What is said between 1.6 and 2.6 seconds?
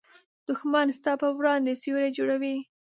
سیوری جوړوي